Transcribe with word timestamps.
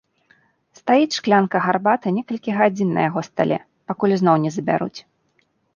Стаіць 0.79 1.17
шклянка 1.19 1.57
гарбаты 1.65 2.07
некалькі 2.17 2.57
гадзін 2.63 2.89
на 2.99 3.07
яго 3.09 3.21
стале, 3.31 3.57
пакуль 3.91 4.19
зноў 4.25 4.35
не 4.49 4.59
забяруць. 4.59 4.97